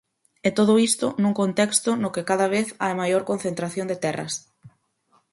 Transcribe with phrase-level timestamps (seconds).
[0.47, 4.33] E todo isto nun contexto no que cada vez hai maior concentración de terras.